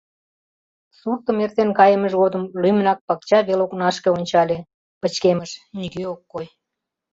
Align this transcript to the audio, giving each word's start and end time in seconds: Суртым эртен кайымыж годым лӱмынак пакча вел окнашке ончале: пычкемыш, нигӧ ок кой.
Суртым 0.97 1.37
эртен 1.45 1.69
кайымыж 1.79 2.13
годым 2.21 2.43
лӱмынак 2.61 2.99
пакча 3.07 3.39
вел 3.47 3.59
окнашке 3.65 4.09
ончале: 4.17 4.57
пычкемыш, 5.01 5.51
нигӧ 5.79 6.03
ок 6.13 6.21
кой. 6.31 6.45